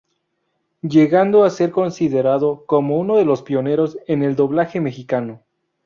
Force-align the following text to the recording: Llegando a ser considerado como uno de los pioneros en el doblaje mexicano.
Llegando 0.81 1.43
a 1.43 1.51
ser 1.51 1.69
considerado 1.69 2.65
como 2.65 2.97
uno 2.97 3.17
de 3.17 3.23
los 3.25 3.43
pioneros 3.43 3.99
en 4.07 4.23
el 4.23 4.35
doblaje 4.35 4.81
mexicano. 4.81 5.43